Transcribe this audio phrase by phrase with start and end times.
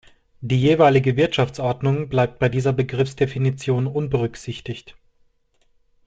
[0.39, 4.97] Die jeweilige Wirtschaftsordnung bleibt bei dieser Begriffsdefinition unberücksichtigt.